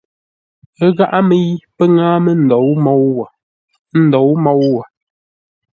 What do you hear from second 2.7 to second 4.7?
môu wə̂, ə́ ndǒu môu